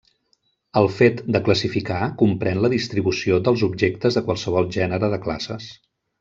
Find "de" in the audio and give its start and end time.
1.35-1.41, 4.19-4.25, 5.15-5.21